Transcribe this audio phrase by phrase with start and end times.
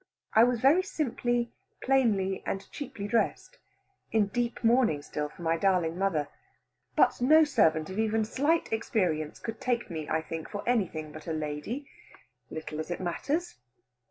[0.33, 1.51] I was very simply,
[1.83, 3.59] plainly, and cheaply dressed,
[4.11, 6.27] in deep mourning still for my darling mother;
[6.95, 11.27] but no servant of even slight experience could take me, I think, for anything but
[11.27, 11.87] a lady;
[12.49, 13.57] little as it matters.